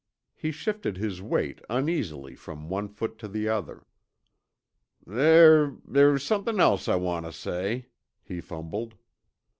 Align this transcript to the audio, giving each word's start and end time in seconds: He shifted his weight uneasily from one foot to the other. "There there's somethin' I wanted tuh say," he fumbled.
He 0.33 0.49
shifted 0.51 0.97
his 0.97 1.21
weight 1.21 1.61
uneasily 1.69 2.33
from 2.33 2.69
one 2.69 2.87
foot 2.89 3.19
to 3.19 3.27
the 3.27 3.47
other. 3.47 3.85
"There 5.05 5.75
there's 5.85 6.23
somethin' 6.23 6.59
I 6.59 6.95
wanted 6.95 7.27
tuh 7.27 7.31
say," 7.33 7.87
he 8.23 8.41
fumbled. 8.41 8.95